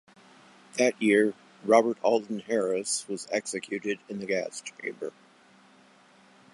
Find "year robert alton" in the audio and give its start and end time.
0.99-2.39